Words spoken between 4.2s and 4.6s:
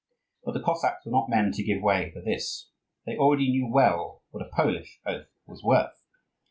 what a